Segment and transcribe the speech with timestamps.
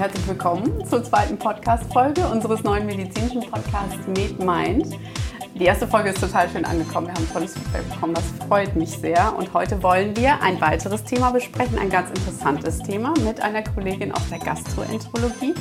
[0.00, 4.98] herzlich willkommen zur zweiten Podcast-Folge unseres neuen medizinischen Podcasts Med Mind.
[5.54, 7.08] Die erste Folge ist total schön angekommen.
[7.08, 8.14] Wir haben tolles Feedback bekommen.
[8.14, 9.36] Das freut mich sehr.
[9.36, 14.10] Und heute wollen wir ein weiteres Thema besprechen, ein ganz interessantes Thema mit einer Kollegin
[14.12, 15.52] aus der Gastroenterologie.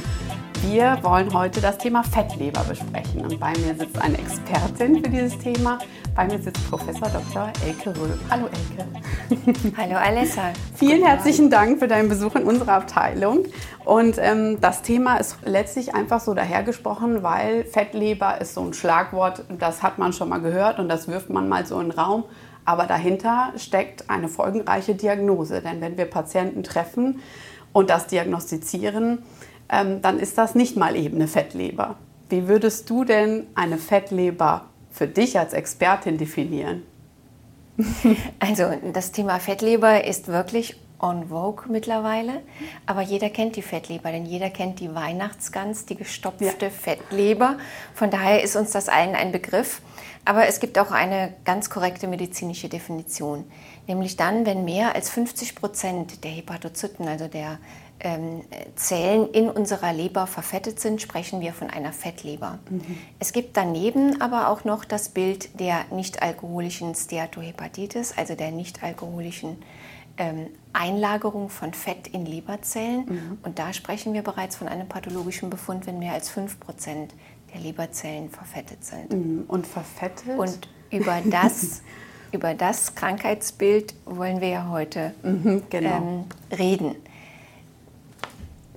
[0.61, 3.25] Wir wollen heute das Thema Fettleber besprechen.
[3.25, 5.79] Und bei mir sitzt eine Expertin für dieses Thema.
[6.19, 7.49] Bei mir sitzt Professor Dr.
[7.65, 8.19] Elke Röhl.
[8.29, 9.73] Hallo Elke.
[9.77, 10.51] Hallo Alessa.
[10.75, 13.45] Vielen herzlichen Dank für deinen Besuch in unserer Abteilung.
[13.85, 19.45] Und ähm, das Thema ist letztlich einfach so dahergesprochen, weil Fettleber ist so ein Schlagwort,
[19.59, 22.25] das hat man schon mal gehört und das wirft man mal so in den Raum.
[22.65, 25.61] Aber dahinter steckt eine folgenreiche Diagnose.
[25.61, 27.21] Denn wenn wir Patienten treffen
[27.71, 29.19] und das diagnostizieren,
[29.69, 31.95] ähm, dann ist das nicht mal eben eine Fettleber.
[32.27, 34.65] Wie würdest du denn eine Fettleber
[34.99, 36.83] für dich als Expertin definieren?
[38.39, 42.41] Also das Thema Fettleber ist wirklich on vogue mittlerweile,
[42.85, 46.69] aber jeder kennt die Fettleber, denn jeder kennt die Weihnachtsgans, die gestopfte ja.
[46.69, 47.57] Fettleber.
[47.93, 49.81] Von daher ist uns das allen ein Begriff.
[50.25, 53.45] Aber es gibt auch eine ganz korrekte medizinische Definition,
[53.87, 57.57] nämlich dann, wenn mehr als 50 Prozent der Hepatozyten, also der
[57.99, 58.43] ähm,
[58.75, 62.59] Zellen in unserer Leber verfettet sind, sprechen wir von einer Fettleber.
[62.69, 62.97] Mhm.
[63.19, 69.57] Es gibt daneben aber auch noch das Bild der nicht-alkoholischen Steatohepatitis, also der nicht-alkoholischen
[70.17, 73.05] ähm, Einlagerung von Fett in Leberzellen.
[73.05, 73.37] Mhm.
[73.43, 77.13] Und da sprechen wir bereits von einem pathologischen Befund, wenn mehr als 5 Prozent
[77.53, 79.11] der Leberzellen verfettet sind.
[79.11, 79.43] Mhm.
[79.47, 80.37] Und verfettet?
[80.37, 81.81] Und über das,
[82.31, 85.97] über das Krankheitsbild wollen wir ja heute mhm, genau.
[85.97, 86.25] ähm,
[86.57, 86.95] reden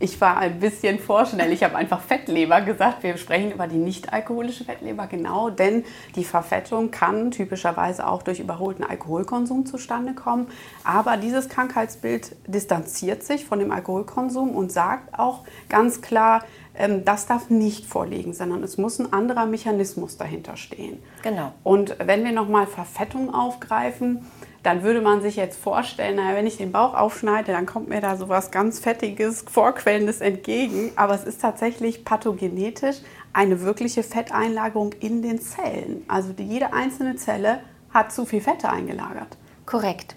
[0.03, 1.53] ich war ein bisschen vorschnell.
[1.53, 3.05] Ich habe einfach Fettleber gesagt.
[3.05, 5.85] Wir sprechen über die nicht-alkoholische Fettleber, genau, denn
[6.17, 10.49] die Verfettung kann typischerweise auch durch überholten Alkoholkonsum zustande kommen.
[10.83, 16.43] Aber dieses Krankheitsbild distanziert sich von dem Alkoholkonsum und sagt auch ganz klar,
[16.75, 21.01] ähm, das darf nicht vorliegen, sondern es muss ein anderer Mechanismus dahinter stehen.
[21.23, 21.53] Genau.
[21.63, 24.27] Und wenn wir nochmal Verfettung aufgreifen,
[24.63, 28.01] dann würde man sich jetzt vorstellen, naja, wenn ich den Bauch aufschneide, dann kommt mir
[28.01, 30.93] da sowas ganz Fettiges, Vorquellendes entgegen.
[30.95, 32.99] Aber es ist tatsächlich pathogenetisch
[33.33, 36.05] eine wirkliche Fetteinlagerung in den Zellen.
[36.07, 37.61] Also jede einzelne Zelle
[37.93, 39.37] hat zu viel Fette eingelagert.
[39.67, 40.15] Korrekt.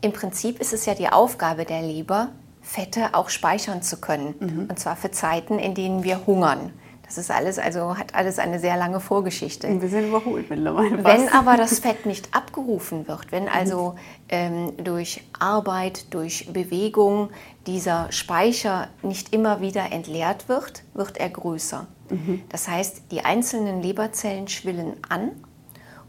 [0.00, 2.28] Im Prinzip ist es ja die Aufgabe der Leber,
[2.62, 4.34] Fette auch speichern zu können.
[4.40, 4.66] Mhm.
[4.70, 6.72] Und zwar für Zeiten, in denen wir hungern.
[7.14, 9.68] Das ist alles, also hat alles eine sehr lange Vorgeschichte.
[9.80, 11.04] Wir sind überholt mittlerweile.
[11.04, 13.94] Wenn aber das Fett nicht abgerufen wird, wenn also
[14.28, 17.30] ähm, durch Arbeit, durch Bewegung
[17.68, 21.86] dieser Speicher nicht immer wieder entleert wird, wird er größer.
[22.10, 22.42] Mhm.
[22.48, 25.30] Das heißt, die einzelnen Leberzellen schwillen an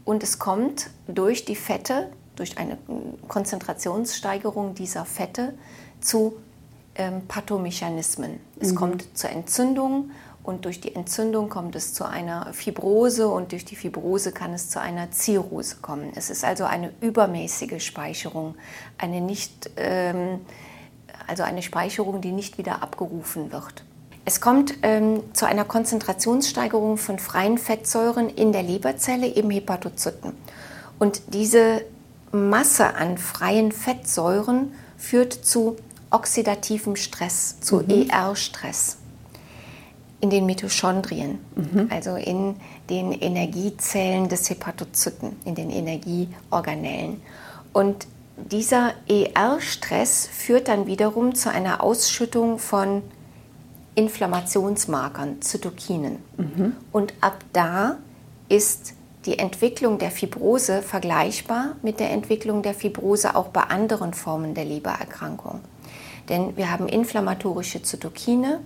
[0.04, 2.78] und es kommt durch die Fette, durch eine
[3.28, 5.54] Konzentrationssteigerung dieser Fette
[6.00, 6.34] zu
[6.96, 8.40] ähm, Pathomechanismen.
[8.58, 8.76] Es mhm.
[8.76, 10.10] kommt zur Entzündung
[10.46, 14.70] und durch die Entzündung kommt es zu einer Fibrose und durch die Fibrose kann es
[14.70, 16.12] zu einer Zirrhose kommen.
[16.14, 18.54] Es ist also eine übermäßige Speicherung,
[18.96, 20.40] eine nicht, ähm,
[21.26, 23.84] also eine Speicherung, die nicht wieder abgerufen wird.
[24.24, 30.32] Es kommt ähm, zu einer Konzentrationssteigerung von freien Fettsäuren in der Leberzelle, eben Hepatozyten.
[30.98, 31.84] Und diese
[32.30, 35.76] Masse an freien Fettsäuren führt zu
[36.10, 38.08] oxidativem Stress, zu mhm.
[38.10, 38.98] ER-Stress
[40.26, 41.88] in den Mitochondrien, mhm.
[41.88, 42.56] also in
[42.90, 47.22] den Energiezellen des Hepatozyten, in den Energieorganellen.
[47.72, 53.02] Und dieser ER-Stress führt dann wiederum zu einer Ausschüttung von
[53.94, 56.18] Inflammationsmarkern, Zytokinen.
[56.36, 56.72] Mhm.
[56.90, 57.98] Und ab da
[58.48, 58.94] ist
[59.26, 64.64] die Entwicklung der Fibrose vergleichbar mit der Entwicklung der Fibrose auch bei anderen Formen der
[64.64, 65.60] Lebererkrankung.
[66.28, 68.60] Denn wir haben inflammatorische Zytokine,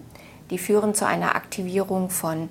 [0.50, 2.48] die führen zu einer Aktivierung von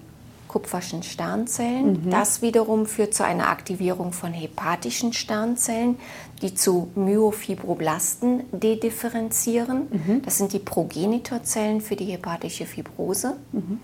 [0.49, 2.05] kupferschen Sternzellen.
[2.05, 2.09] Mhm.
[2.09, 5.97] Das wiederum führt zu einer Aktivierung von hepatischen Sternzellen,
[6.41, 9.87] die zu Myofibroblasten dedifferenzieren.
[9.89, 10.21] Mhm.
[10.23, 13.37] Das sind die Progenitorzellen für die hepatische Fibrose.
[13.53, 13.79] Mhm.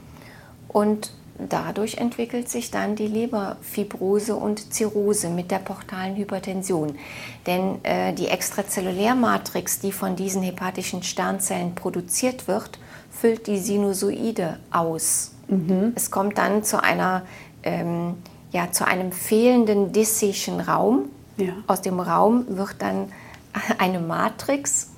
[0.68, 6.98] Und dadurch entwickelt sich dann die Leberfibrose und Zirrhose mit der portalen Hypertension.
[7.46, 12.80] Denn äh, die Extrazellulärmatrix, die von diesen hepatischen Sternzellen produziert wird,
[13.20, 15.32] füllt die Sinusoide aus.
[15.48, 15.94] Mhm.
[15.96, 17.24] Es kommt dann zu, einer,
[17.64, 18.16] ähm,
[18.52, 21.10] ja, zu einem fehlenden dissischen Raum.
[21.38, 21.54] Ja.
[21.68, 23.12] Aus dem Raum wird dann
[23.78, 24.92] eine Matrix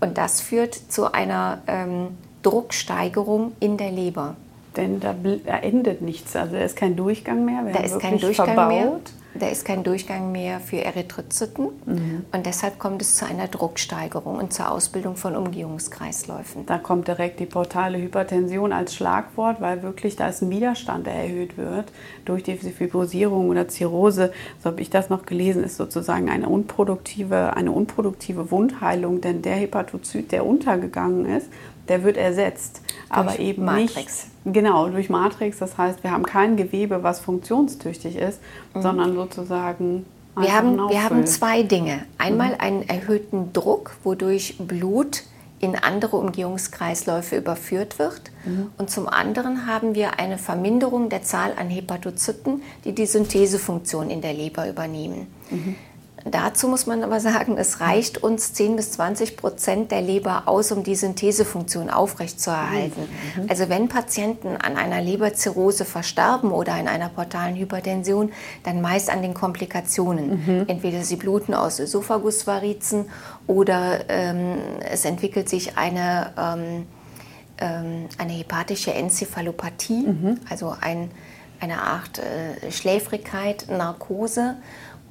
[0.00, 2.08] und das führt zu einer ähm,
[2.42, 4.36] Drucksteigerung in der Leber.
[4.76, 5.14] Denn da,
[5.44, 7.62] da, endet nichts, also da ist kein Durchgang mehr.
[7.72, 8.68] da ist kein Durchgang verbaut.
[8.68, 9.00] mehr.
[9.34, 12.24] Da ist kein Durchgang mehr für Erythrozyten mhm.
[12.32, 16.66] und deshalb kommt es zu einer Drucksteigerung und zur Ausbildung von Umgehungskreisläufen.
[16.66, 21.14] Da kommt direkt die portale Hypertension als Schlagwort, weil wirklich da ist ein Widerstand, der
[21.14, 21.92] erhöht wird
[22.24, 24.32] durch die Fibrosierung oder Zirrhose.
[24.62, 29.56] So habe ich das noch gelesen, ist sozusagen eine unproduktive, eine unproduktive Wundheilung, denn der
[29.56, 31.48] Hepatozyt, der untergegangen ist,
[31.88, 33.96] der wird ersetzt, aber eben Matrix.
[33.96, 35.58] nicht genau durch Matrix.
[35.58, 38.40] Das heißt, wir haben kein Gewebe, was funktionstüchtig ist,
[38.74, 38.82] mhm.
[38.82, 40.06] sondern sozusagen
[40.36, 42.06] wir haben, wir haben zwei Dinge.
[42.16, 42.60] Einmal mhm.
[42.60, 45.24] einen erhöhten Druck, wodurch Blut
[45.60, 48.32] in andere Umgehungskreisläufe überführt wird.
[48.44, 48.72] Mhm.
[48.78, 54.22] Und zum anderen haben wir eine Verminderung der Zahl an Hepatozyten, die die Synthesefunktion in
[54.22, 55.28] der Leber übernehmen.
[56.24, 60.70] Dazu muss man aber sagen, es reicht uns 10 bis 20 Prozent der Leber aus,
[60.70, 63.02] um die Synthesefunktion aufrechtzuerhalten.
[63.36, 63.46] Mhm.
[63.48, 68.32] Also wenn Patienten an einer Leberzirrhose versterben oder in einer portalen Hypertension,
[68.62, 70.46] dann meist an den Komplikationen.
[70.46, 70.64] Mhm.
[70.68, 73.06] Entweder sie bluten aus Ösophagusvarizen
[73.46, 74.58] oder ähm,
[74.88, 76.86] es entwickelt sich eine, ähm,
[77.58, 80.40] ähm, eine hepatische Enzephalopathie, mhm.
[80.48, 81.10] also ein,
[81.60, 84.56] eine Art äh, Schläfrigkeit, Narkose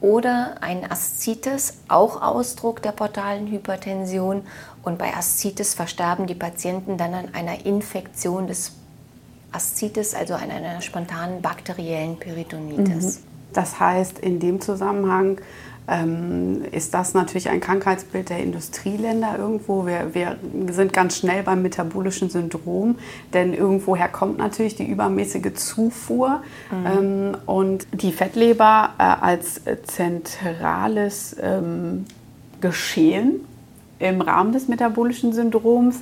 [0.01, 4.41] oder ein Aszites, auch Ausdruck der portalen Hypertension.
[4.83, 8.73] Und bei Aszites versterben die Patienten dann an einer Infektion des
[9.51, 13.19] Aszites, also an einer spontanen bakteriellen Peritonitis.
[13.19, 13.23] Mhm.
[13.53, 15.39] Das heißt, in dem Zusammenhang
[15.91, 19.85] ähm, ist das natürlich ein Krankheitsbild der Industrieländer irgendwo.
[19.85, 20.37] Wir, wir,
[20.71, 22.97] sind ganz schnell beim metabolischen Syndrom,
[23.33, 26.41] denn irgendwoher kommt natürlich die übermäßige Zufuhr
[26.71, 26.85] mhm.
[26.85, 32.05] ähm, und die Fettleber äh, als zentrales ähm,
[32.61, 33.41] Geschehen
[33.99, 35.99] im Rahmen des metabolischen Syndroms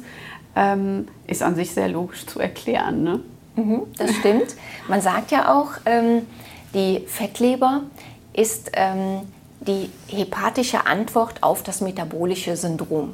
[0.56, 3.04] ähm, ist an sich sehr logisch zu erklären.
[3.04, 3.20] Ne?
[3.56, 4.56] Mhm, das stimmt.
[4.88, 6.28] Man sagt ja auch, ähm,
[6.76, 7.82] die Fettleber
[8.34, 9.22] ist ähm,
[9.62, 13.14] die hepatische Antwort auf das metabolische Syndrom.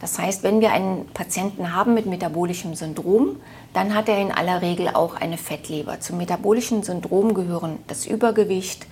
[0.00, 3.36] Das heißt, wenn wir einen Patienten haben mit metabolischem Syndrom,
[3.72, 6.00] dann hat er in aller Regel auch eine Fettleber.
[6.00, 8.86] Zum metabolischen Syndrom gehören das Übergewicht,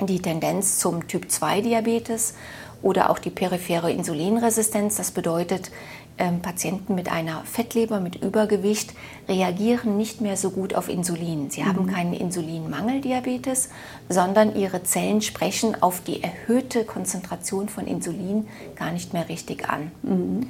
[0.00, 2.34] die Tendenz zum Typ-2-Diabetes
[2.82, 4.96] oder auch die periphere Insulinresistenz.
[4.96, 5.70] Das bedeutet,
[6.18, 8.94] ähm, Patienten mit einer Fettleber, mit Übergewicht
[9.28, 11.50] reagieren nicht mehr so gut auf Insulin.
[11.50, 11.66] Sie mhm.
[11.66, 13.68] haben keinen Insulinmangeldiabetes,
[14.08, 19.90] sondern ihre Zellen sprechen auf die erhöhte Konzentration von Insulin gar nicht mehr richtig an.
[20.02, 20.46] Mhm.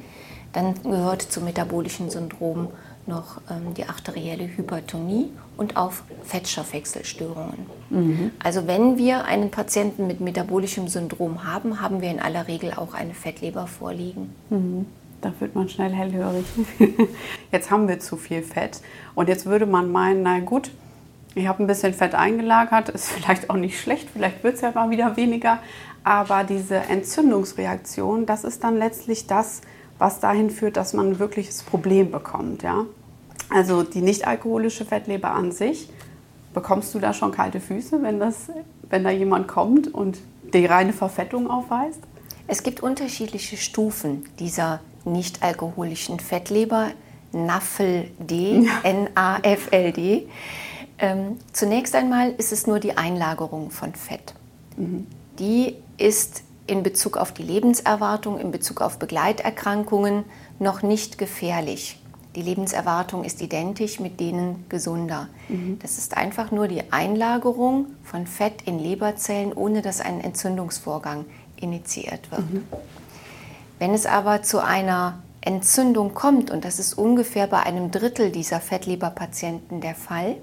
[0.53, 2.69] Dann gehört zum metabolischen Syndrom
[3.07, 7.67] noch ähm, die arterielle Hypertonie und auf Fettstoffwechselstörungen.
[7.91, 8.31] Mhm.
[8.43, 12.95] Also wenn wir einen Patienten mit metabolischem Syndrom haben, haben wir in aller Regel auch
[12.95, 14.35] eine Fettleber vorliegen.
[15.21, 16.45] Da wird man schnell hellhörig.
[17.53, 18.81] jetzt haben wir zu viel Fett.
[19.15, 20.71] Und jetzt würde man meinen, na gut,
[21.35, 24.73] ich habe ein bisschen Fett eingelagert, ist vielleicht auch nicht schlecht, vielleicht wird es ja
[24.73, 25.59] mal wieder weniger.
[26.03, 29.61] Aber diese Entzündungsreaktion, das ist dann letztlich das,
[29.99, 32.63] was dahin führt, dass man ein wirkliches Problem bekommt.
[32.63, 32.87] Ja?
[33.51, 35.91] Also die nicht-alkoholische Fettleber an sich,
[36.55, 38.51] bekommst du da schon kalte Füße, wenn, das,
[38.89, 40.19] wenn da jemand kommt und
[40.55, 42.01] die reine Verfettung aufweist?
[42.47, 46.91] Es gibt unterschiedliche Stufen dieser nicht-alkoholischen Fettleber,
[47.33, 50.29] NAFLD, N-A-F-L-D.
[50.99, 54.35] Ähm, zunächst einmal ist es nur die Einlagerung von Fett.
[54.77, 55.07] Mhm.
[55.39, 60.25] Die ist in Bezug auf die Lebenserwartung, in Bezug auf Begleiterkrankungen
[60.59, 62.01] noch nicht gefährlich.
[62.35, 65.29] Die Lebenserwartung ist identisch mit denen gesunder.
[65.49, 65.79] Mhm.
[65.81, 71.25] Das ist einfach nur die Einlagerung von Fett in Leberzellen, ohne dass ein Entzündungsvorgang
[71.57, 72.51] initiiert wird.
[72.51, 72.65] Mhm.
[73.79, 78.61] Wenn es aber zu einer Entzündung kommt, und das ist ungefähr bei einem Drittel dieser
[78.61, 80.37] Fettleberpatienten der Fall,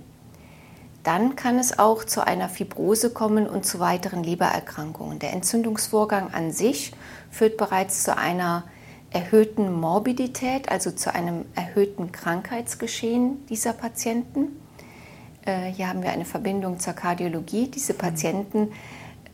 [1.04, 5.20] dann kann es auch zu einer Fibrose kommen und zu weiteren Lebererkrankungen.
[5.20, 6.94] Der Entzündungsvorgang an sich
[7.30, 8.64] führt bereits zu einer
[9.12, 14.60] erhöhten Morbidität, also zu einem erhöhten Krankheitsgeschehen dieser Patienten.
[15.46, 17.68] Äh, hier haben wir eine Verbindung zur Kardiologie.
[17.68, 18.72] Diese Patienten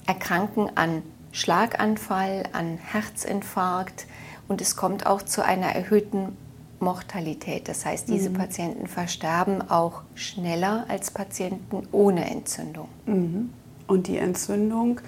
[0.08, 4.08] erkranken an Schlaganfall, an Herzinfarkt
[4.48, 6.38] und es kommt auch zu einer erhöhten
[6.80, 7.68] Mortalität.
[7.68, 8.36] Das heißt, diese mhm.
[8.36, 12.88] Patienten versterben auch schneller als Patienten ohne Entzündung.
[13.06, 13.50] Mhm.
[13.88, 15.02] Und die Entzündung,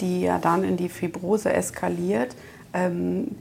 [0.00, 2.36] die ja dann in die Fibrose eskaliert,
[2.72, 3.36] ähm,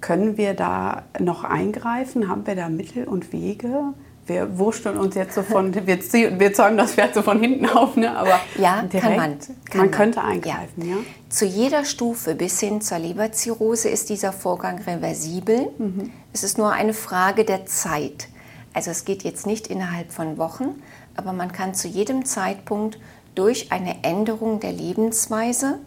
[0.00, 2.28] können wir da noch eingreifen?
[2.28, 3.94] Haben wir da Mittel und Wege?
[4.26, 7.96] Wir wursteln uns jetzt so von, wir, wir zeugen das Pferd so von hinten auf,
[7.96, 8.16] ne?
[8.16, 9.38] aber ja, direkt, kann man.
[9.70, 10.96] Kann man könnte eingreifen, ja.
[10.96, 11.02] ja.
[11.28, 15.68] Zu jeder Stufe bis hin zur Leberzirrhose ist dieser Vorgang reversibel.
[15.78, 16.12] Mhm.
[16.32, 18.28] Es ist nur eine Frage der Zeit.
[18.72, 20.82] Also es geht jetzt nicht innerhalb von Wochen,
[21.16, 22.98] aber man kann zu jedem Zeitpunkt
[23.34, 25.78] durch eine Änderung der Lebensweise,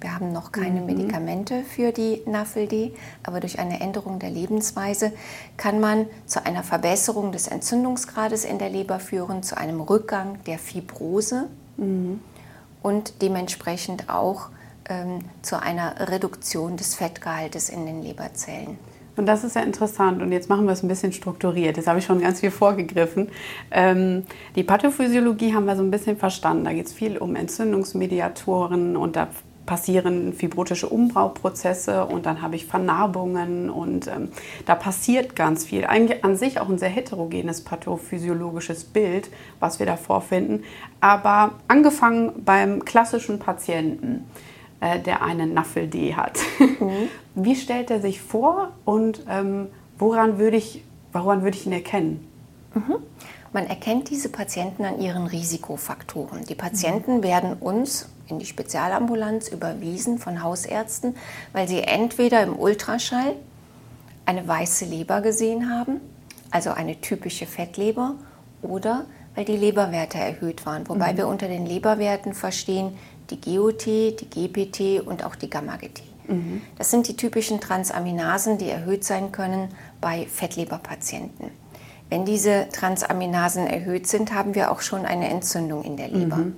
[0.00, 0.86] wir haben noch keine mhm.
[0.86, 5.12] Medikamente für die NAFLD, aber durch eine Änderung der Lebensweise
[5.56, 10.58] kann man zu einer Verbesserung des Entzündungsgrades in der Leber führen, zu einem Rückgang der
[10.58, 12.20] Fibrose mhm.
[12.82, 14.48] und dementsprechend auch
[14.88, 18.78] ähm, zu einer Reduktion des Fettgehaltes in den Leberzellen.
[19.16, 20.22] Und das ist ja interessant.
[20.22, 21.76] Und jetzt machen wir es ein bisschen strukturiert.
[21.76, 23.28] Jetzt habe ich schon ganz viel vorgegriffen.
[23.70, 24.24] Ähm,
[24.56, 26.64] die Pathophysiologie haben wir so ein bisschen verstanden.
[26.64, 29.28] Da geht es viel um Entzündungsmediatoren und da
[29.66, 34.28] passieren fibrotische Umbauprozesse und dann habe ich Vernarbungen und ähm,
[34.66, 35.84] da passiert ganz viel.
[35.84, 39.30] Eigentlich an sich auch ein sehr heterogenes pathophysiologisches Bild,
[39.60, 40.64] was wir da vorfinden.
[41.00, 44.24] Aber angefangen beim klassischen Patienten
[44.80, 46.38] äh, der eine Naffel-D hat.
[46.58, 47.08] Mhm.
[47.34, 49.68] Wie stellt er sich vor und ähm,
[49.98, 52.28] woran würde ich, woran würde ich ihn erkennen?
[52.74, 52.96] Mhm.
[53.54, 56.44] Man erkennt diese Patienten an ihren Risikofaktoren.
[56.44, 57.22] Die Patienten mhm.
[57.22, 61.14] werden uns in die Spezialambulanz überwiesen von Hausärzten,
[61.52, 63.36] weil sie entweder im Ultraschall
[64.26, 66.00] eine weiße Leber gesehen haben,
[66.50, 68.16] also eine typische Fettleber,
[68.60, 69.04] oder
[69.36, 70.88] weil die Leberwerte erhöht waren.
[70.88, 71.18] Wobei mhm.
[71.18, 72.98] wir unter den Leberwerten verstehen
[73.30, 76.02] die GOT, die GPT und auch die Gamma-GT.
[76.26, 76.60] Mhm.
[76.76, 79.68] Das sind die typischen Transaminasen, die erhöht sein können
[80.00, 81.63] bei Fettleberpatienten.
[82.14, 86.36] Wenn diese Transaminasen erhöht sind, haben wir auch schon eine Entzündung in der Leber.
[86.36, 86.56] Mhm.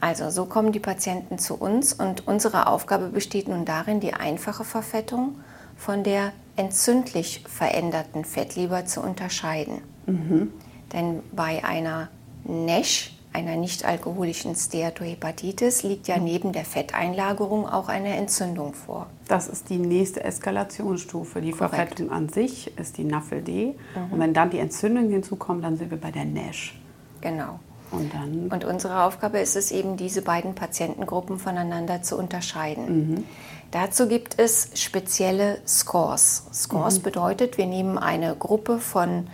[0.00, 4.64] Also so kommen die Patienten zu uns und unsere Aufgabe besteht nun darin, die einfache
[4.64, 5.34] Verfettung
[5.76, 9.82] von der entzündlich veränderten Fettleber zu unterscheiden.
[10.06, 10.50] Mhm.
[10.94, 12.08] Denn bei einer
[12.44, 19.06] NASH einer nicht-alkoholischen Steatohepatitis liegt ja neben der Fetteinlagerung auch eine Entzündung vor.
[19.28, 21.40] Das ist die nächste Eskalationsstufe.
[21.40, 21.74] Die Korrekt.
[21.74, 23.48] Verfettung an sich ist die NAFLD.
[23.48, 23.74] Mhm.
[24.10, 26.74] Und wenn dann die Entzündung hinzukommt, dann sind wir bei der NASH.
[27.20, 27.60] Genau.
[27.92, 32.86] Und, dann und unsere Aufgabe ist es eben, diese beiden Patientengruppen voneinander zu unterscheiden.
[32.86, 33.24] Mhm.
[33.70, 36.46] Dazu gibt es spezielle Scores.
[36.52, 37.02] Scores mhm.
[37.02, 39.28] bedeutet, wir nehmen eine Gruppe von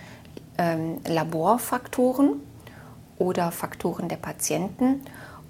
[0.59, 2.41] ähm, Laborfaktoren
[3.19, 5.01] oder Faktoren der Patienten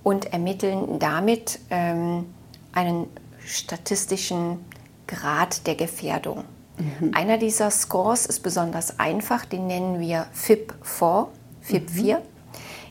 [0.04, 2.26] und ermitteln damit ähm,
[2.72, 3.08] einen
[3.46, 4.60] statistischen
[5.08, 6.44] Grad der Gefährdung.
[6.78, 7.12] Mhm.
[7.14, 11.28] Einer dieser Scores ist besonders einfach, den nennen wir FIP4.
[11.68, 12.18] FIP4.
[12.18, 12.22] Mhm.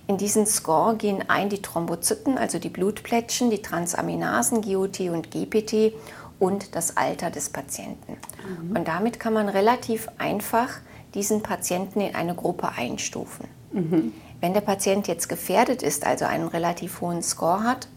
[0.09, 5.93] In diesen Score gehen ein die Thrombozyten, also die Blutplättchen, die Transaminasen, GOT und GPT
[6.39, 8.17] und das Alter des Patienten.
[8.63, 8.77] Mhm.
[8.77, 10.69] Und damit kann man relativ einfach
[11.15, 13.47] diesen Patienten in eine Gruppe einstufen.
[13.73, 14.13] Mhm.
[14.41, 17.89] Wenn der Patient jetzt gefährdet ist, also einen relativ hohen Score hat,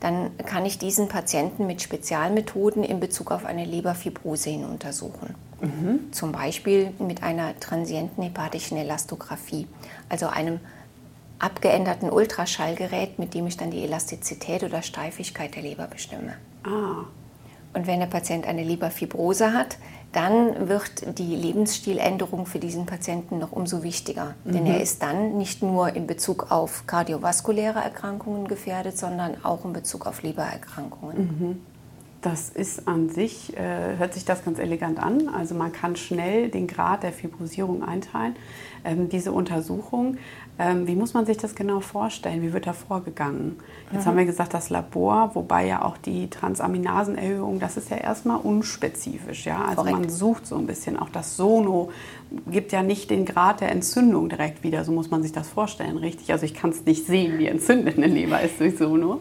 [0.00, 5.34] dann kann ich diesen Patienten mit Spezialmethoden in Bezug auf eine Leberfibrose hin untersuchen.
[5.60, 6.12] Mhm.
[6.12, 9.68] Zum Beispiel mit einer transienten hepatischen Elastographie,
[10.08, 10.58] also einem
[11.38, 16.34] abgeänderten Ultraschallgerät, mit dem ich dann die Elastizität oder Steifigkeit der Leber bestimme.
[16.64, 17.04] Ah.
[17.74, 19.78] Und wenn der Patient eine Leberfibrose hat,
[20.12, 24.34] dann wird die Lebensstiländerung für diesen Patienten noch umso wichtiger.
[24.44, 24.52] Mhm.
[24.52, 29.72] Denn er ist dann nicht nur in Bezug auf kardiovaskuläre Erkrankungen gefährdet, sondern auch in
[29.72, 31.16] Bezug auf Lebererkrankungen.
[31.16, 31.60] Mhm.
[32.22, 35.28] Das ist an sich, äh, hört sich das ganz elegant an.
[35.28, 38.36] Also man kann schnell den Grad der Fibrosierung einteilen.
[38.84, 40.18] Ähm, diese Untersuchung
[40.58, 42.42] ähm, wie muss man sich das genau vorstellen?
[42.42, 43.56] Wie wird da vorgegangen?
[43.90, 44.10] Jetzt mhm.
[44.10, 49.46] haben wir gesagt, das Labor, wobei ja auch die Transaminasenerhöhung, das ist ja erstmal unspezifisch.
[49.46, 49.62] Ja?
[49.62, 49.98] Also Korrekt.
[49.98, 50.98] man sucht so ein bisschen.
[50.98, 51.90] Auch das Sono
[52.46, 54.84] gibt ja nicht den Grad der Entzündung direkt wieder.
[54.84, 56.30] So muss man sich das vorstellen, richtig?
[56.32, 59.20] Also ich kann es nicht sehen, wie entzündet eine Leber ist durch Sono.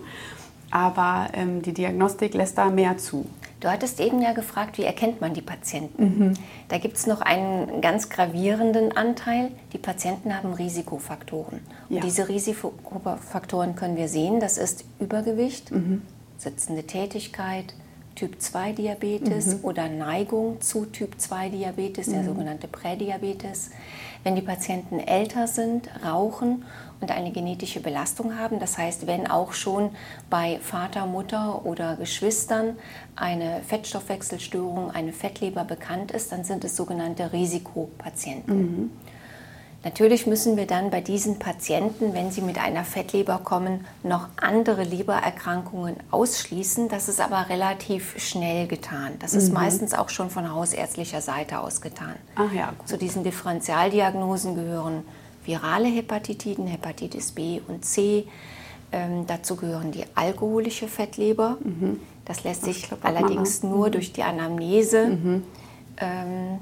[0.72, 3.26] Aber ähm, die Diagnostik lässt da mehr zu.
[3.60, 6.04] Du hattest eben ja gefragt, wie erkennt man die Patienten?
[6.04, 6.34] Mhm.
[6.70, 9.52] Da gibt es noch einen ganz gravierenden Anteil.
[9.74, 11.60] Die Patienten haben Risikofaktoren.
[11.88, 11.98] Ja.
[11.98, 14.40] Und diese Risikofaktoren können wir sehen.
[14.40, 16.02] Das ist Übergewicht, mhm.
[16.40, 17.76] sitzende Tätigkeit,
[18.16, 19.60] Typ-2-Diabetes mhm.
[19.64, 22.28] oder Neigung zu Typ-2-Diabetes, der mhm.
[22.28, 23.72] sogenannte Prädiabetes.
[24.24, 26.66] Wenn die Patienten älter sind, rauchen
[27.00, 29.90] und eine genetische Belastung haben, das heißt, wenn auch schon
[30.30, 32.78] bei Vater, Mutter oder Geschwistern
[33.16, 38.58] eine Fettstoffwechselstörung, eine Fettleber bekannt ist, dann sind es sogenannte Risikopatienten.
[38.58, 38.92] Mhm.
[39.84, 44.84] Natürlich müssen wir dann bei diesen Patienten, wenn sie mit einer Fettleber kommen, noch andere
[44.84, 46.88] Lebererkrankungen ausschließen.
[46.88, 49.14] Das ist aber relativ schnell getan.
[49.20, 49.56] Das ist mhm.
[49.56, 52.16] meistens auch schon von hausärztlicher Seite aus getan.
[52.36, 52.88] Ach ja, gut.
[52.88, 55.04] Zu diesen Differentialdiagnosen gehören
[55.46, 58.28] virale Hepatitiden, Hepatitis B und C.
[58.92, 61.58] Ähm, dazu gehören die alkoholische Fettleber.
[61.64, 62.00] Mhm.
[62.26, 63.92] Das lässt sich glaub, allerdings nur mhm.
[63.94, 65.44] durch die Anamnese mhm.
[65.98, 66.60] ähm,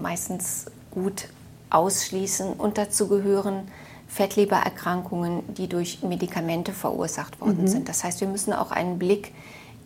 [0.00, 1.28] meistens gut
[1.70, 2.52] ausschließen.
[2.52, 3.68] Und dazu gehören
[4.08, 7.68] Fettlebererkrankungen, die durch Medikamente verursacht worden mhm.
[7.68, 7.88] sind.
[7.88, 9.32] Das heißt, wir müssen auch einen Blick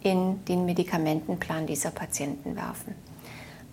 [0.03, 2.95] in den Medikamentenplan dieser Patienten werfen.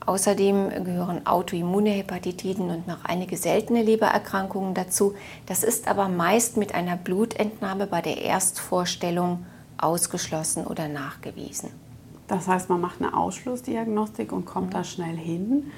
[0.05, 5.15] Außerdem gehören autoimmune Hepatitiden und noch einige seltene Lebererkrankungen dazu.
[5.47, 9.45] Das ist aber meist mit einer Blutentnahme bei der Erstvorstellung
[9.77, 11.71] ausgeschlossen oder nachgewiesen.
[12.29, 14.73] Das heißt, man macht eine Ausschlussdiagnostik und kommt mhm.
[14.73, 15.71] da schnell hin.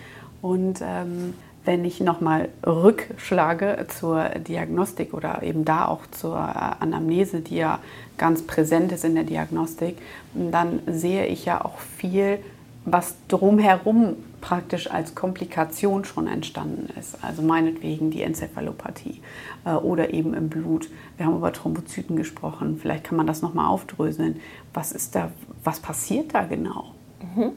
[0.44, 1.34] Und ähm,
[1.66, 7.80] wenn ich nochmal rückschlage zur Diagnostik oder eben da auch zur Anamnese, die ja
[8.18, 9.98] ganz präsent ist in der Diagnostik,
[10.34, 12.40] dann sehe ich ja auch viel,
[12.86, 17.24] was drumherum praktisch als Komplikation schon entstanden ist.
[17.24, 19.22] Also meinetwegen die Enzephalopathie
[19.66, 20.90] äh, oder eben im Blut.
[21.18, 22.80] Wir haben über Thrombozyten gesprochen.
[22.82, 24.40] Vielleicht kann man das nochmal aufdröseln.
[24.74, 25.32] Was ist da,
[25.64, 26.94] was passiert da genau?
[27.22, 27.52] Mhm.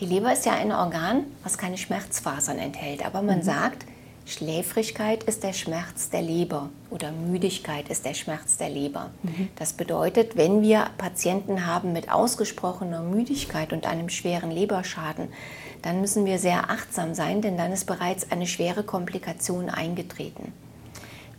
[0.00, 3.04] Die Leber ist ja ein Organ, was keine Schmerzfasern enthält.
[3.04, 3.42] Aber man mhm.
[3.42, 3.84] sagt,
[4.24, 9.10] Schläfrigkeit ist der Schmerz der Leber oder Müdigkeit ist der Schmerz der Leber.
[9.22, 9.48] Mhm.
[9.56, 15.28] Das bedeutet, wenn wir Patienten haben mit ausgesprochener Müdigkeit und einem schweren Leberschaden,
[15.82, 20.52] dann müssen wir sehr achtsam sein, denn dann ist bereits eine schwere Komplikation eingetreten.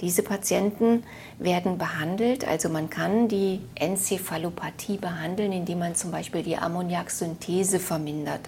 [0.01, 1.03] Diese Patienten
[1.37, 8.41] werden behandelt, also man kann die Enzephalopathie behandeln, indem man zum Beispiel die Ammoniaksynthese vermindert.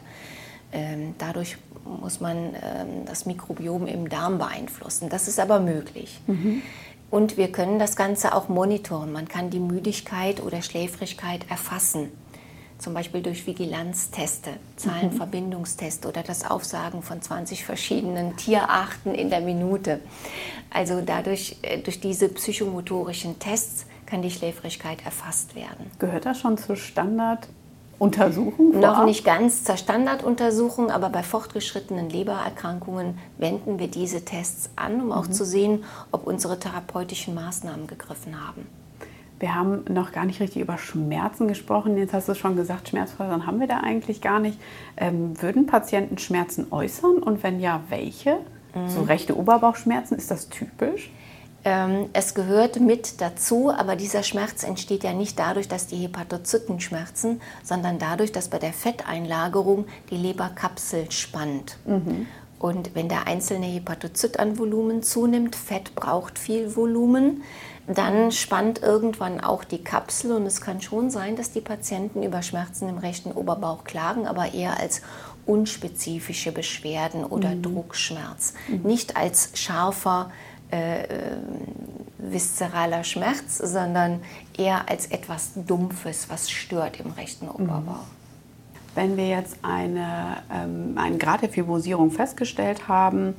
[0.72, 5.10] Ähm, dadurch muss man ähm, das Mikrobiom im Darm beeinflussen.
[5.10, 6.20] Das ist aber möglich.
[6.26, 6.64] Mhm.
[7.12, 9.12] Und wir können das Ganze auch monitoren.
[9.12, 12.10] Man kann die Müdigkeit oder Schläfrigkeit erfassen
[12.84, 20.02] zum Beispiel durch Vigilanzteste, Zahlenverbindungsteste oder das Aufsagen von 20 verschiedenen Tierarten in der Minute.
[20.70, 25.90] Also dadurch, äh, durch diese psychomotorischen Tests kann die Schläfrigkeit erfasst werden.
[25.98, 28.80] Gehört das schon zur Standarduntersuchung?
[28.80, 35.12] Noch nicht ganz zur Standarduntersuchung, aber bei fortgeschrittenen Lebererkrankungen wenden wir diese Tests an, um
[35.14, 35.34] auch mhm.
[35.34, 38.68] zu sehen, ob unsere therapeutischen Maßnahmen gegriffen haben.
[39.44, 41.98] Wir haben noch gar nicht richtig über Schmerzen gesprochen.
[41.98, 44.58] Jetzt hast du schon gesagt, Schmerzfasern haben wir da eigentlich gar nicht.
[44.96, 48.38] Ähm, würden Patienten Schmerzen äußern und wenn ja, welche?
[48.74, 48.88] Mhm.
[48.88, 51.12] So rechte Oberbauchschmerzen, ist das typisch?
[51.66, 56.80] Ähm, es gehört mit dazu, aber dieser Schmerz entsteht ja nicht dadurch, dass die Hepatozyten
[56.80, 61.76] schmerzen, sondern dadurch, dass bei der Fetteinlagerung die Leberkapsel spannt.
[61.86, 62.28] Mhm.
[62.60, 67.44] Und wenn der einzelne Hepatozyt an Volumen zunimmt, Fett braucht viel Volumen,
[67.88, 72.42] dann spannt irgendwann auch die Kapsel und es kann schon sein, dass die Patienten über
[72.42, 75.02] Schmerzen im rechten Oberbauch klagen, aber eher als
[75.46, 77.64] unspezifische Beschwerden oder mhm.
[77.64, 78.82] Druckschmerz, mhm.
[78.84, 80.32] nicht als scharfer
[80.72, 81.38] äh, äh,
[82.18, 84.22] viszeraler Schmerz, sondern
[84.58, 87.52] eher als etwas Dumpfes, was stört im rechten mhm.
[87.52, 88.06] Oberbauch.
[88.96, 93.36] Wenn wir jetzt eine, ähm, einen Grad der Fibrosierung festgestellt haben, ähm,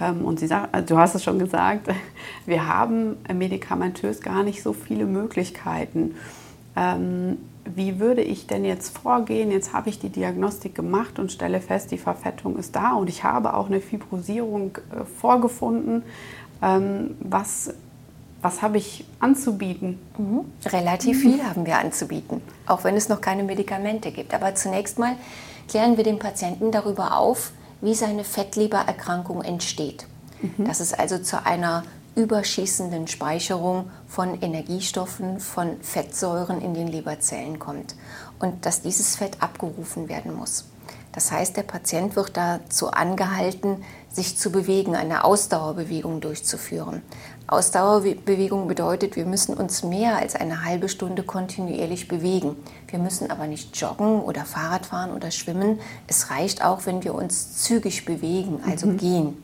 [0.00, 1.88] und sie sagt, also du hast es schon gesagt,
[2.46, 6.14] wir haben medikamentös gar nicht so viele Möglichkeiten.
[6.76, 7.38] Ähm,
[7.74, 9.50] wie würde ich denn jetzt vorgehen?
[9.50, 13.24] Jetzt habe ich die Diagnostik gemacht und stelle fest, die Verfettung ist da und ich
[13.24, 16.02] habe auch eine Fibrosierung äh, vorgefunden.
[16.62, 17.74] Ähm, was,
[18.40, 19.98] was habe ich anzubieten?
[20.16, 20.40] Mhm.
[20.66, 24.34] Relativ viel haben wir anzubieten, auch wenn es noch keine Medikamente gibt.
[24.34, 25.16] Aber zunächst mal
[25.68, 30.06] klären wir den Patienten darüber auf, wie seine Fettlebererkrankung entsteht.
[30.40, 30.64] Mhm.
[30.64, 37.94] Dass es also zu einer überschießenden Speicherung von Energiestoffen, von Fettsäuren in den Leberzellen kommt
[38.40, 40.64] und dass dieses Fett abgerufen werden muss.
[41.12, 47.02] Das heißt, der Patient wird dazu angehalten, sich zu bewegen, eine Ausdauerbewegung durchzuführen.
[47.48, 52.56] Ausdauerbewegung bedeutet, wir müssen uns mehr als eine halbe Stunde kontinuierlich bewegen.
[52.88, 55.80] Wir müssen aber nicht joggen oder Fahrrad fahren oder schwimmen.
[56.06, 58.96] Es reicht auch, wenn wir uns zügig bewegen, also mhm.
[58.98, 59.42] gehen.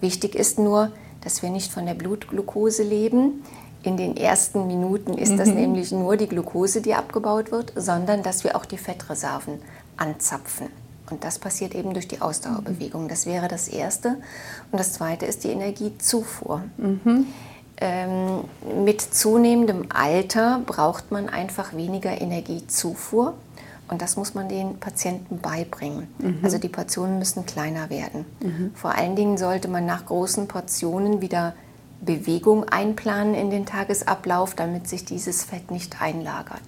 [0.00, 3.44] Wichtig ist nur, dass wir nicht von der Blutglucose leben.
[3.84, 5.54] In den ersten Minuten ist das mhm.
[5.54, 9.60] nämlich nur die Glucose, die abgebaut wird, sondern dass wir auch die Fettreserven
[9.96, 10.66] anzapfen.
[11.10, 13.08] Und das passiert eben durch die Ausdauerbewegung.
[13.08, 14.16] Das wäre das Erste.
[14.70, 16.62] Und das Zweite ist die Energiezufuhr.
[16.76, 17.26] Mhm.
[17.80, 18.44] Ähm,
[18.84, 23.34] mit zunehmendem Alter braucht man einfach weniger Energiezufuhr.
[23.88, 26.08] Und das muss man den Patienten beibringen.
[26.18, 26.40] Mhm.
[26.42, 28.26] Also die Portionen müssen kleiner werden.
[28.40, 28.72] Mhm.
[28.74, 31.54] Vor allen Dingen sollte man nach großen Portionen wieder
[32.00, 36.62] Bewegung einplanen in den Tagesablauf, damit sich dieses Fett nicht einlagert.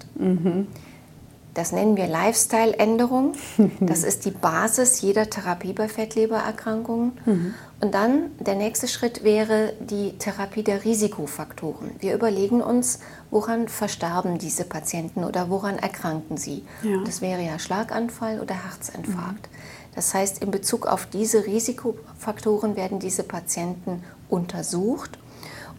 [1.53, 3.33] Das nennen wir Lifestyle-Änderung.
[3.81, 7.11] Das ist die Basis jeder Therapie bei Fettlebererkrankungen.
[7.25, 7.53] Mhm.
[7.81, 11.91] Und dann der nächste Schritt wäre die Therapie der Risikofaktoren.
[11.99, 12.99] Wir überlegen uns,
[13.31, 16.63] woran versterben diese Patienten oder woran erkranken sie.
[16.83, 17.03] Ja.
[17.03, 19.49] Das wäre ja Schlaganfall oder Herzinfarkt.
[19.51, 19.57] Mhm.
[19.95, 25.17] Das heißt, in Bezug auf diese Risikofaktoren werden diese Patienten untersucht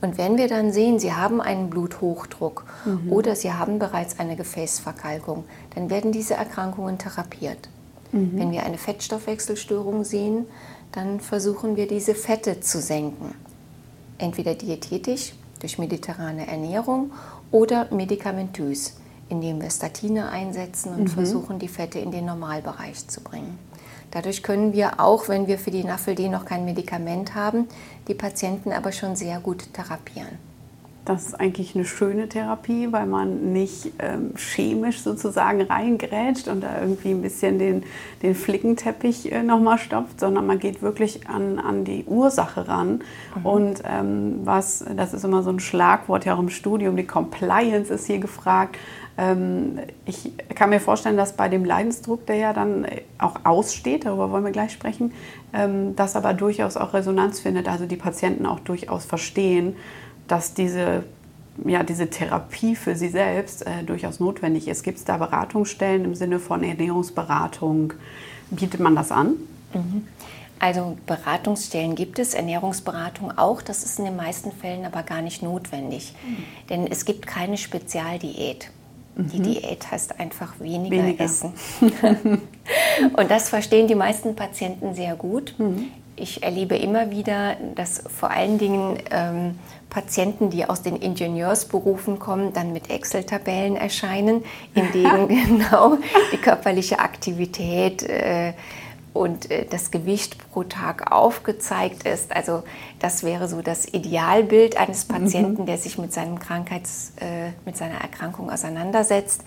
[0.02, 3.10] Und wenn wir dann sehen, Sie haben einen Bluthochdruck mhm.
[3.10, 7.68] oder Sie haben bereits eine Gefäßverkalkung, dann werden diese Erkrankungen therapiert.
[8.10, 8.32] Mhm.
[8.34, 10.46] Wenn wir eine Fettstoffwechselstörung sehen,
[10.90, 13.34] dann versuchen wir diese Fette zu senken.
[14.18, 17.12] Entweder diätetisch durch mediterrane Ernährung
[17.52, 18.96] oder medikamentös,
[19.28, 21.08] indem wir Statine einsetzen und mhm.
[21.08, 23.56] versuchen, die Fette in den Normalbereich zu bringen.
[24.12, 27.66] Dadurch können wir auch, wenn wir für die NAFLD noch kein Medikament haben,
[28.08, 30.51] die Patienten aber schon sehr gut therapieren.
[31.04, 36.80] Das ist eigentlich eine schöne Therapie, weil man nicht ähm, chemisch sozusagen reingrätscht und da
[36.80, 37.82] irgendwie ein bisschen den,
[38.22, 43.02] den Flickenteppich äh, nochmal stopft, sondern man geht wirklich an, an die Ursache ran.
[43.34, 43.46] Mhm.
[43.46, 47.92] Und ähm, was, das ist immer so ein Schlagwort ja auch im Studium, die Compliance
[47.92, 48.76] ist hier gefragt.
[49.18, 52.86] Ähm, ich kann mir vorstellen, dass bei dem Leidensdruck, der ja dann
[53.18, 55.12] auch aussteht, darüber wollen wir gleich sprechen,
[55.52, 59.74] ähm, das aber durchaus auch Resonanz findet, also die Patienten auch durchaus verstehen,
[60.28, 61.04] dass diese,
[61.64, 64.82] ja, diese Therapie für sie selbst äh, durchaus notwendig ist.
[64.82, 67.94] Gibt es da Beratungsstellen im Sinne von Ernährungsberatung?
[68.50, 69.34] Bietet man das an?
[69.74, 70.06] Mhm.
[70.58, 73.62] Also Beratungsstellen gibt es, Ernährungsberatung auch.
[73.62, 76.14] Das ist in den meisten Fällen aber gar nicht notwendig.
[76.24, 76.36] Mhm.
[76.70, 78.70] Denn es gibt keine Spezialdiät.
[79.16, 79.42] Die mhm.
[79.42, 81.24] Diät heißt einfach weniger, weniger.
[81.24, 81.52] essen.
[83.12, 85.54] und das verstehen die meisten Patienten sehr gut.
[85.58, 85.88] Mhm.
[86.22, 89.58] Ich erlebe immer wieder, dass vor allen Dingen ähm,
[89.90, 94.44] Patienten, die aus den Ingenieursberufen kommen, dann mit Excel-Tabellen erscheinen,
[94.76, 95.26] in denen
[95.58, 95.98] genau
[96.32, 98.52] die körperliche Aktivität äh,
[99.12, 102.34] und äh, das Gewicht pro Tag aufgezeigt ist.
[102.34, 102.62] Also
[102.98, 105.12] das wäre so das Idealbild eines mhm.
[105.12, 105.66] Patienten, mhm.
[105.66, 109.42] der sich mit, seinem Krankheits, äh, mit seiner Erkrankung auseinandersetzt.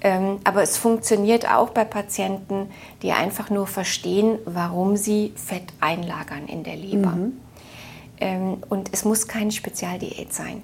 [0.00, 2.70] Ähm, aber es funktioniert auch bei Patienten,
[3.02, 7.12] die einfach nur verstehen, warum sie Fett einlagern in der Leber.
[7.12, 7.40] Mhm.
[8.20, 10.62] Ähm, und es muss keine Spezialdiät sein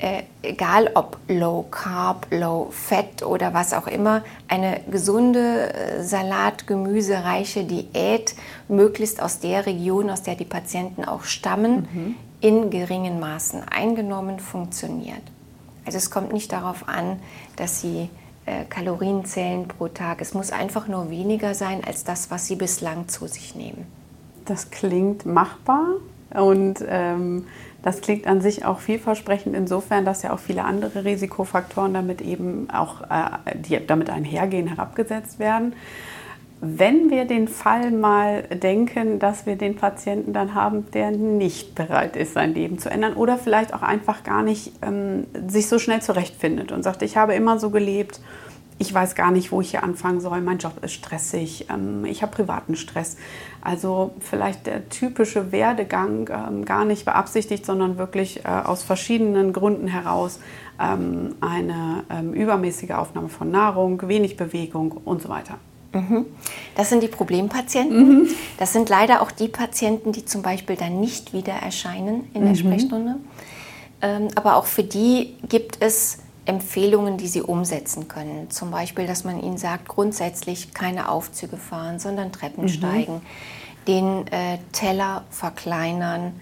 [0.00, 6.66] äh, egal ob Low Carb, Low Fat oder was auch immer, eine gesunde äh, Salat,
[6.66, 8.34] Gemüsereiche Diät,
[8.68, 12.14] möglichst aus der Region, aus der die Patienten auch stammen, mhm.
[12.40, 15.22] in geringen Maßen eingenommen, funktioniert.
[15.84, 17.20] Also es kommt nicht darauf an,
[17.56, 18.08] dass sie
[18.46, 20.22] äh, Kalorien zählen pro Tag.
[20.22, 23.86] Es muss einfach nur weniger sein als das, was sie bislang zu sich nehmen.
[24.46, 25.86] Das klingt machbar
[26.30, 27.44] und ähm
[27.82, 32.68] das klingt an sich auch vielversprechend insofern, dass ja auch viele andere Risikofaktoren damit eben
[32.70, 35.74] auch, äh, die damit einhergehen, herabgesetzt werden.
[36.62, 42.16] Wenn wir den Fall mal denken, dass wir den Patienten dann haben, der nicht bereit
[42.16, 46.02] ist, sein Leben zu ändern oder vielleicht auch einfach gar nicht ähm, sich so schnell
[46.02, 48.20] zurechtfindet und sagt, ich habe immer so gelebt
[48.80, 52.22] ich weiß gar nicht, wo ich hier anfangen soll, mein Job ist stressig, ähm, ich
[52.22, 53.18] habe privaten Stress.
[53.60, 59.86] Also vielleicht der typische Werdegang ähm, gar nicht beabsichtigt, sondern wirklich äh, aus verschiedenen Gründen
[59.86, 60.40] heraus
[60.80, 65.58] ähm, eine übermäßige Aufnahme von Nahrung, wenig Bewegung und so weiter.
[65.92, 66.24] Mhm.
[66.74, 68.20] Das sind die Problempatienten.
[68.20, 68.28] Mhm.
[68.58, 72.52] Das sind leider auch die Patienten, die zum Beispiel dann nicht wieder erscheinen in der
[72.52, 72.56] mhm.
[72.56, 73.16] Sprechstunde.
[74.34, 78.50] Aber auch für die gibt es Empfehlungen, die Sie umsetzen können.
[78.50, 82.68] Zum Beispiel, dass man Ihnen sagt, grundsätzlich keine Aufzüge fahren, sondern Treppen mhm.
[82.68, 83.22] steigen,
[83.86, 86.32] den äh, Teller verkleinern,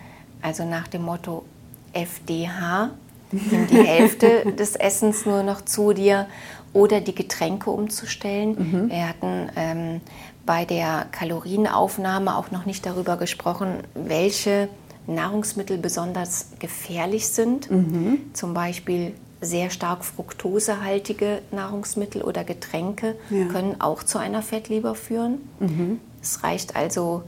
[0.40, 1.44] also nach dem Motto
[1.92, 2.90] FDH,
[3.32, 6.26] nimm die Hälfte des Essens nur noch zu dir
[6.72, 8.56] oder die Getränke umzustellen.
[8.58, 8.90] Mhm.
[8.90, 10.00] Wir hatten ähm,
[10.46, 14.70] bei der Kalorienaufnahme auch noch nicht darüber gesprochen, welche
[15.06, 17.70] Nahrungsmittel besonders gefährlich sind.
[17.70, 18.30] Mhm.
[18.32, 23.46] Zum Beispiel sehr stark fruktosehaltige Nahrungsmittel oder Getränke ja.
[23.46, 25.48] können auch zu einer Fettleber führen.
[25.60, 26.00] Mhm.
[26.20, 27.22] Es reicht also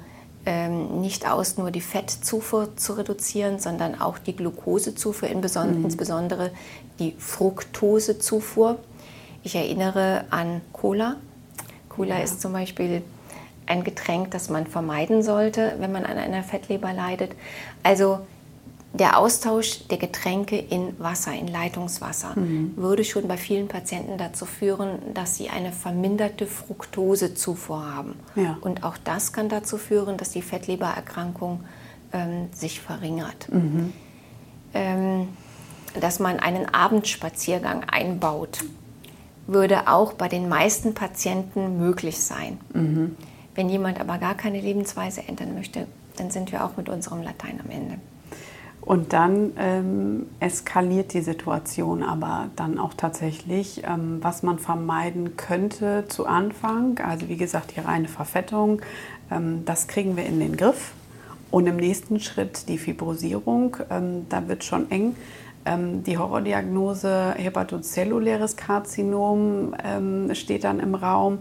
[0.46, 5.84] ähm, nicht aus, nur die Fettzufuhr zu reduzieren, sondern auch die Glukosezufuhr, mhm.
[5.84, 6.50] insbesondere
[6.98, 8.78] die Fructosezufuhr.
[9.42, 11.16] Ich erinnere an Cola.
[11.88, 12.24] Cola ja.
[12.24, 13.02] ist zum Beispiel
[13.66, 17.32] ein Getränk, das man vermeiden sollte, wenn man an einer Fettleber leidet.
[17.82, 18.20] Also
[18.92, 22.76] der Austausch der Getränke in Wasser, in Leitungswasser, mhm.
[22.76, 28.14] würde schon bei vielen Patienten dazu führen, dass sie eine verminderte Fructosezufuhr haben.
[28.35, 28.59] Ja.
[28.61, 31.61] Und auch das kann dazu führen, dass die Fettlebererkrankung
[32.12, 33.48] ähm, sich verringert.
[33.53, 33.92] Mhm.
[34.74, 35.29] Ähm,
[36.00, 38.64] dass man einen Abendspaziergang einbaut,
[39.46, 42.59] würde auch bei den meisten Patienten möglich sein.
[42.72, 43.16] Mhm.
[43.55, 47.61] Wenn jemand aber gar keine Lebensweise ändern möchte, dann sind wir auch mit unserem Latein
[47.64, 47.98] am Ende.
[48.82, 56.04] Und dann ähm, eskaliert die Situation aber dann auch tatsächlich, ähm, was man vermeiden könnte
[56.08, 56.98] zu Anfang.
[56.98, 58.80] Also wie gesagt, die reine Verfettung,
[59.30, 60.92] ähm, das kriegen wir in den Griff.
[61.50, 63.76] Und im nächsten Schritt die Fibrosierung.
[63.90, 65.16] Ähm, da wird schon eng.
[65.66, 71.40] Ähm, die Horrordiagnose hepatozelluläres Karzinom ähm, steht dann im Raum.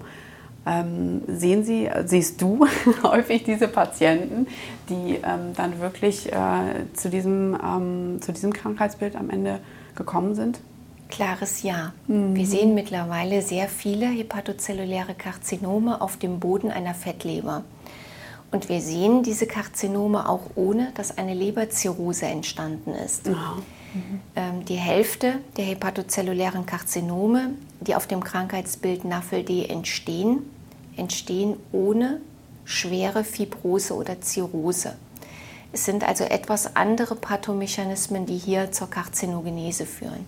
[0.66, 2.68] Ähm, sehen Sie, siehst du
[3.04, 4.48] häufig diese Patienten,
[4.90, 9.60] die ähm, dann wirklich äh, zu, diesem, ähm, zu diesem Krankheitsbild am Ende
[9.96, 10.60] gekommen sind?
[11.10, 11.94] Klares Ja.
[12.08, 12.36] Mhm.
[12.36, 17.64] Wir sehen mittlerweile sehr viele hepatozelluläre Karzinome auf dem Boden einer Fettleber.
[18.52, 23.28] Und wir sehen diese Karzinome auch ohne, dass eine Leberzirrhose entstanden ist.
[23.28, 23.36] Mhm.
[24.36, 30.44] Ähm, die Hälfte der hepatozellulären Karzinome, die auf dem Krankheitsbild NAFLD entstehen,
[30.96, 32.22] entstehen ohne
[32.66, 34.96] schwere Fibrose oder Zirrhose.
[35.72, 40.26] Es sind also etwas andere Pathomechanismen, die hier zur Karzinogenese führen.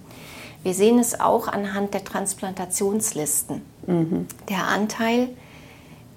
[0.63, 3.61] Wir sehen es auch anhand der Transplantationslisten.
[3.87, 4.27] Mhm.
[4.49, 5.29] Der Anteil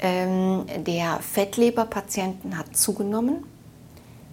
[0.00, 3.44] ähm, der Fettleberpatienten hat zugenommen.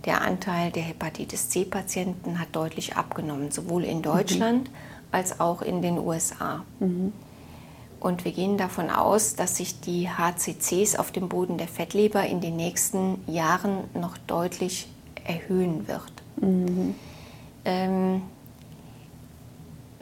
[0.05, 4.75] Der Anteil der Hepatitis C-Patienten hat deutlich abgenommen, sowohl in Deutschland mhm.
[5.11, 6.65] als auch in den USA.
[6.79, 7.13] Mhm.
[7.99, 12.41] Und wir gehen davon aus, dass sich die HCCs auf dem Boden der Fettleber in
[12.41, 14.87] den nächsten Jahren noch deutlich
[15.23, 16.11] erhöhen wird.
[16.37, 16.95] Mhm.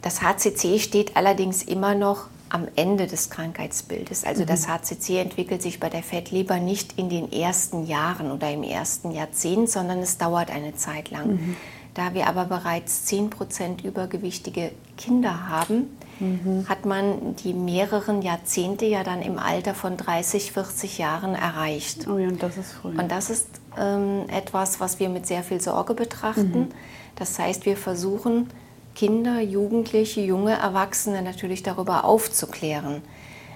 [0.00, 4.24] Das HCC steht allerdings immer noch am Ende des Krankheitsbildes.
[4.24, 4.46] Also mhm.
[4.46, 9.12] das HCC entwickelt sich bei der Fettleber nicht in den ersten Jahren oder im ersten
[9.12, 11.32] Jahrzehnt, sondern es dauert eine Zeit lang.
[11.32, 11.56] Mhm.
[11.94, 16.66] Da wir aber bereits 10% übergewichtige Kinder haben, mhm.
[16.68, 22.06] hat man die mehreren Jahrzehnte ja dann im Alter von 30, 40 Jahren erreicht.
[22.08, 22.96] Oh ja, und das ist früh.
[22.96, 26.60] Und das ist ähm, etwas, was wir mit sehr viel Sorge betrachten.
[26.60, 26.68] Mhm.
[27.16, 28.48] Das heißt, wir versuchen,
[29.00, 33.00] Kinder, Jugendliche, junge Erwachsene natürlich darüber aufzuklären,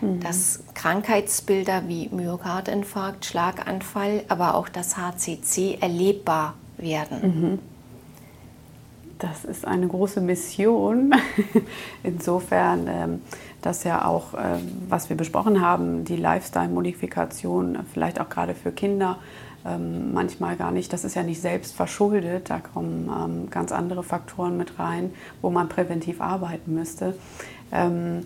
[0.00, 0.20] mhm.
[0.20, 7.18] dass Krankheitsbilder wie Myokardinfarkt, Schlaganfall, aber auch das HCC erlebbar werden.
[7.20, 7.58] Mhm.
[9.18, 11.12] Das ist eine große Mission.
[12.02, 13.20] Insofern, ähm,
[13.60, 19.18] dass ja auch, ähm, was wir besprochen haben, die Lifestyle-Modifikation, vielleicht auch gerade für Kinder,
[19.66, 24.02] ähm, manchmal gar nicht, das ist ja nicht selbst verschuldet, da kommen ähm, ganz andere
[24.02, 27.14] Faktoren mit rein, wo man präventiv arbeiten müsste.
[27.72, 28.24] Ähm,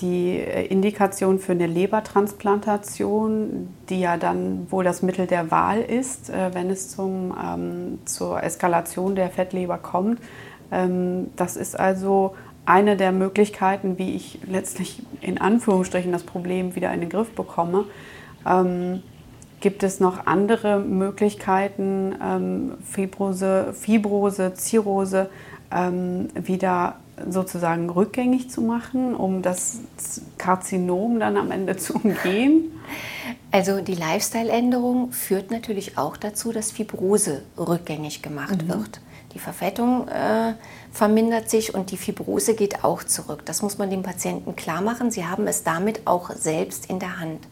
[0.00, 6.30] die äh, Indikation für eine Lebertransplantation, die ja dann wohl das Mittel der Wahl ist,
[6.30, 10.20] äh, wenn es zum, ähm, zur Eskalation der Fettleber kommt.
[10.72, 16.92] Ähm, das ist also eine der Möglichkeiten, wie ich letztlich in Anführungsstrichen das Problem wieder
[16.92, 17.86] in den Griff bekomme.
[19.60, 25.28] Gibt es noch andere Möglichkeiten, ähm, Fibrose, Fibrose, Zirrhose
[25.70, 26.96] ähm, wieder
[27.28, 29.80] sozusagen rückgängig zu machen, um das
[30.38, 32.72] Karzinom dann am Ende zu umgehen?
[33.50, 38.68] Also die Lifestyle-Änderung führt natürlich auch dazu, dass Fibrose rückgängig gemacht mhm.
[38.68, 39.00] wird.
[39.34, 40.54] Die Verfettung äh,
[40.92, 43.42] vermindert sich und die Fibrose geht auch zurück.
[43.44, 45.10] Das muss man dem Patienten klar machen.
[45.10, 47.46] Sie haben es damit auch selbst in der Hand.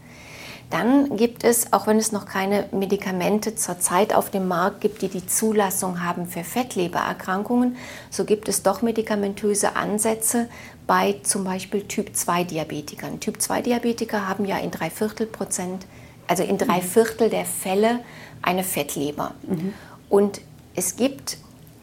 [0.70, 5.08] Dann gibt es, auch wenn es noch keine Medikamente zurzeit auf dem Markt gibt, die
[5.08, 7.76] die Zulassung haben für Fettlebererkrankungen,
[8.10, 10.48] so gibt es doch medikamentöse Ansätze
[10.86, 13.18] bei zum Beispiel Typ-2-Diabetikern.
[13.20, 15.86] Typ-2-Diabetiker haben ja in drei Viertel Prozent,
[16.26, 16.82] also in drei mhm.
[16.82, 18.00] Viertel der Fälle
[18.42, 19.34] eine Fettleber.
[19.46, 19.72] Mhm.
[20.10, 20.42] Und
[20.74, 21.38] es gibt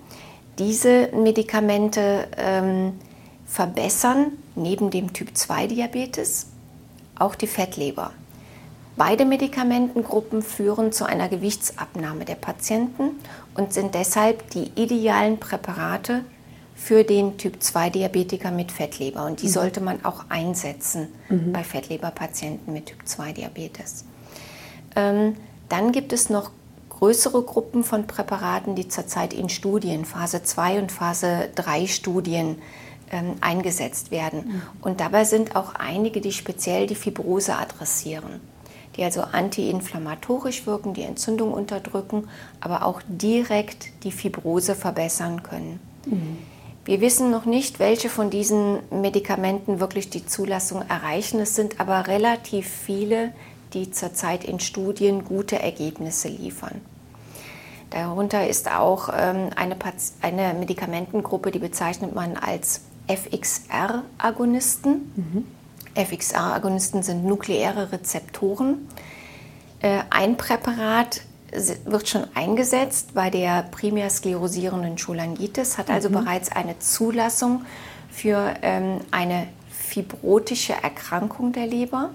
[0.59, 2.95] Diese Medikamente ähm,
[3.47, 6.47] verbessern neben dem Typ-2-Diabetes
[7.19, 8.13] auch die Fettleber.
[8.99, 13.11] Beide Medikamentengruppen führen zu einer Gewichtsabnahme der Patienten
[13.59, 16.25] und sind deshalb die idealen Präparate
[16.77, 19.25] für den Typ-2-Diabetiker mit Fettleber.
[19.25, 19.53] Und die mhm.
[19.53, 21.53] sollte man auch einsetzen mhm.
[21.53, 24.05] bei Fettleberpatienten mit Typ-2-Diabetes.
[24.95, 25.35] Ähm,
[25.69, 26.53] dann gibt es noch
[26.89, 32.63] größere Gruppen von Präparaten, die zurzeit in Studien, Phase 2 und Phase 3 Studien
[33.11, 34.45] ähm, eingesetzt werden.
[34.47, 34.63] Mhm.
[34.83, 38.41] Und dabei sind auch einige, die speziell die Fibrose adressieren
[38.99, 42.29] die also antiinflammatorisch wirken, die Entzündung unterdrücken,
[42.61, 45.81] aber auch direkt die Fibrose verbessern können.
[46.05, 46.39] Mhm.
[46.85, 51.39] Wir wissen noch nicht, welche von diesen Medikamenten wirklich die Zulassung erreichen.
[51.39, 53.33] Es sind aber relativ viele,
[53.75, 56.81] die zurzeit in Studien gute Ergebnisse liefern.
[57.91, 59.77] Darunter ist auch ähm, eine,
[60.23, 65.13] eine, Medikamentengruppe, die bezeichnet man als FXR-Agonisten.
[65.15, 65.58] Mhm.
[65.99, 68.89] FXR-Agonisten sind nukleäre Rezeptoren.
[69.81, 71.23] Äh, ein Präparat
[71.85, 76.15] wird schon eingesetzt bei der primär sklerosierenden Cholangitis, hat also mhm.
[76.15, 77.65] bereits eine Zulassung
[78.11, 82.11] für ähm, eine fibrotische Erkrankung der Leber.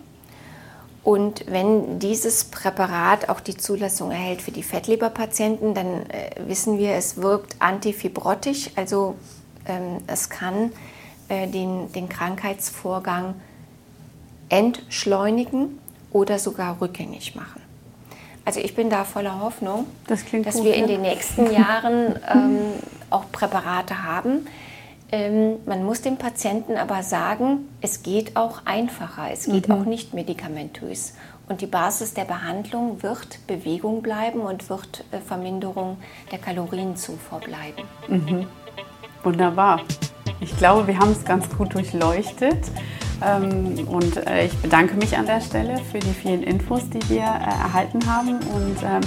[1.03, 6.93] Und wenn dieses Präparat auch die Zulassung erhält für die Fettleberpatienten, dann äh, wissen wir,
[6.93, 9.15] es wirkt antifibrotisch, also
[9.65, 10.71] ähm, es kann
[11.27, 13.35] äh, den, den Krankheitsvorgang
[14.53, 15.79] entschleunigen
[16.11, 17.61] oder sogar rückgängig machen.
[18.45, 22.59] Also ich bin da voller Hoffnung, das dass gut, wir in den nächsten Jahren ähm,
[23.09, 24.45] auch Präparate haben.
[25.11, 29.75] Ähm, man muss dem Patienten aber sagen, es geht auch einfacher, es geht mhm.
[29.75, 31.13] auch nicht medikamentös.
[31.49, 35.97] Und die Basis der Behandlung wird Bewegung bleiben und wird äh, Verminderung
[36.31, 37.83] der Kalorienzufuhr bleiben.
[38.07, 38.45] Mhm.
[39.23, 39.81] Wunderbar.
[40.41, 42.59] Ich glaube, wir haben es ganz gut durchleuchtet.
[43.21, 47.19] Ähm, und äh, ich bedanke mich an der Stelle für die vielen Infos, die wir
[47.19, 49.01] äh, erhalten haben und ähm,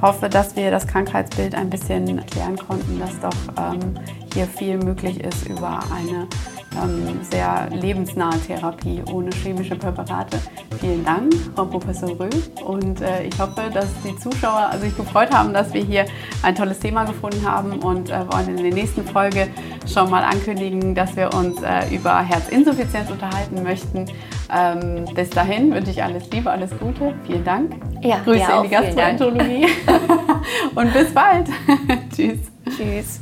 [0.00, 3.94] hoffe, dass wir das Krankheitsbild ein bisschen erklären konnten, dass doch ähm,
[4.34, 6.26] hier viel möglich ist über eine
[6.82, 10.38] ähm, sehr lebensnahe Therapie ohne chemische Präparate.
[10.80, 12.30] Vielen Dank, Frau Professor Röh.
[12.64, 16.06] Und äh, ich hoffe, dass die Zuschauer sich gefreut haben, dass wir hier
[16.42, 19.48] ein tolles Thema gefunden haben und äh, wollen in der nächsten Folge
[19.92, 24.06] schon mal ankündigen, dass wir uns äh, über Herzinsuffizienz unterhalten möchten.
[24.54, 27.14] Ähm, bis dahin wünsche ich alles Liebe, alles Gute.
[27.26, 27.72] Vielen Dank.
[28.02, 29.66] Ja, Grüße in die Gastroenterologie.
[30.74, 31.48] und bis bald.
[32.14, 32.38] Tschüss.
[32.76, 33.21] Tschüss.